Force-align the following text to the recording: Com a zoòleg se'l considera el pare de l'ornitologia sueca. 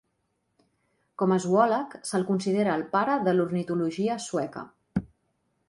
Com 1.21 1.35
a 1.35 1.37
zoòleg 1.43 1.93
se'l 2.11 2.25
considera 2.31 2.77
el 2.81 2.85
pare 2.97 3.19
de 3.29 3.35
l'ornitologia 3.37 4.19
sueca. 4.27 4.65